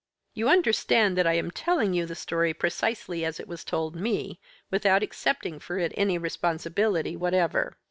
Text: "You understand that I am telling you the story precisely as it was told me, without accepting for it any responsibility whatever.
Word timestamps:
"You 0.33 0.49
understand 0.49 1.15
that 1.19 1.27
I 1.27 1.33
am 1.33 1.51
telling 1.51 1.93
you 1.93 2.07
the 2.07 2.15
story 2.15 2.55
precisely 2.55 3.23
as 3.23 3.39
it 3.39 3.47
was 3.47 3.63
told 3.63 3.95
me, 3.95 4.39
without 4.71 5.03
accepting 5.03 5.59
for 5.59 5.77
it 5.77 5.91
any 5.95 6.17
responsibility 6.17 7.15
whatever. 7.15 7.77